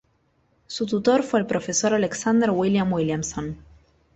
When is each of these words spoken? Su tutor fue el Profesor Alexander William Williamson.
Su 0.65 0.87
tutor 0.87 1.21
fue 1.21 1.39
el 1.41 1.45
Profesor 1.45 1.93
Alexander 1.93 2.49
William 2.49 2.91
Williamson. 2.91 3.63